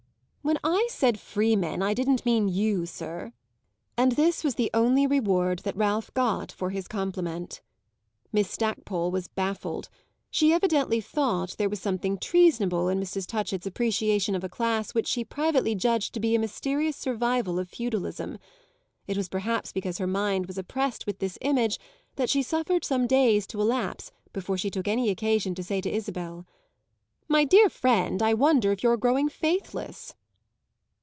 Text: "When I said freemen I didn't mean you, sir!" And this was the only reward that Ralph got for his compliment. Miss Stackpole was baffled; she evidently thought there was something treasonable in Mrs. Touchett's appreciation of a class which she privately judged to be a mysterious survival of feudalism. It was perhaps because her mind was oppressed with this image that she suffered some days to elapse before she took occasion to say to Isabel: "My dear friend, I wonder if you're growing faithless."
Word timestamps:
"When 0.43 0.57
I 0.63 0.87
said 0.89 1.19
freemen 1.19 1.83
I 1.83 1.93
didn't 1.93 2.25
mean 2.25 2.49
you, 2.49 2.87
sir!" 2.87 3.31
And 3.95 4.13
this 4.13 4.43
was 4.43 4.55
the 4.55 4.71
only 4.73 5.05
reward 5.05 5.59
that 5.59 5.77
Ralph 5.77 6.11
got 6.15 6.51
for 6.51 6.71
his 6.71 6.87
compliment. 6.87 7.61
Miss 8.33 8.49
Stackpole 8.49 9.11
was 9.11 9.27
baffled; 9.27 9.87
she 10.31 10.51
evidently 10.51 10.99
thought 10.99 11.55
there 11.57 11.69
was 11.69 11.79
something 11.79 12.17
treasonable 12.17 12.89
in 12.89 12.99
Mrs. 12.99 13.27
Touchett's 13.27 13.67
appreciation 13.67 14.33
of 14.33 14.43
a 14.43 14.49
class 14.49 14.93
which 14.93 15.07
she 15.07 15.23
privately 15.23 15.75
judged 15.75 16.13
to 16.15 16.19
be 16.19 16.33
a 16.33 16.39
mysterious 16.39 16.97
survival 16.97 17.59
of 17.59 17.69
feudalism. 17.69 18.39
It 19.07 19.15
was 19.17 19.29
perhaps 19.29 19.71
because 19.71 19.99
her 19.99 20.07
mind 20.07 20.47
was 20.47 20.57
oppressed 20.57 21.05
with 21.05 21.19
this 21.19 21.37
image 21.41 21.77
that 22.15 22.31
she 22.31 22.41
suffered 22.41 22.83
some 22.83 23.05
days 23.05 23.45
to 23.47 23.61
elapse 23.61 24.11
before 24.33 24.57
she 24.57 24.71
took 24.71 24.87
occasion 24.87 25.53
to 25.53 25.63
say 25.63 25.79
to 25.81 25.91
Isabel: 25.91 26.45
"My 27.29 27.45
dear 27.45 27.69
friend, 27.69 28.23
I 28.23 28.33
wonder 28.33 28.71
if 28.71 28.81
you're 28.81 28.97
growing 28.97 29.29
faithless." 29.29 30.15